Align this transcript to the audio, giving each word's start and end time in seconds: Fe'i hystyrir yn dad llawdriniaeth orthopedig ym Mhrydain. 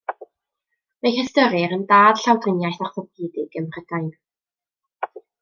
Fe'i 1.01 1.11
hystyrir 1.17 1.75
yn 1.77 1.83
dad 1.91 2.21
llawdriniaeth 2.23 2.81
orthopedig 2.87 3.61
ym 3.63 3.69
Mhrydain. 3.69 4.09